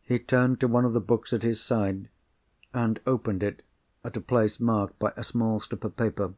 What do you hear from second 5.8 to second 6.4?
of paper.